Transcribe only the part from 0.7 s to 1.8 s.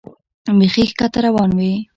ښکته روان وې.